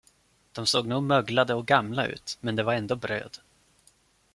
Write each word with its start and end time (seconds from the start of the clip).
De 0.51 0.65
såg 0.67 0.87
nog 0.87 1.03
möglade 1.03 1.53
och 1.53 1.67
gamla 1.67 2.05
ut, 2.07 2.37
men 2.41 2.55
det 2.55 2.63
var 2.63 2.73
ändå 2.73 2.95
bröd. 2.95 3.37